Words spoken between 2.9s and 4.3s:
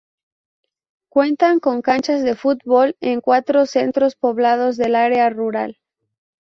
en cuatro centros